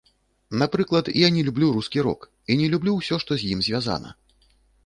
[0.61, 4.09] Напрыклад, я не люблю рускі рок і не люблю ўсё, што з ім звязана.